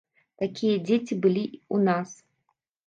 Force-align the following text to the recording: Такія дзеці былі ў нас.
Такія 0.43 0.79
дзеці 0.87 1.19
былі 1.27 1.45
ў 1.61 1.77
нас. 1.91 2.09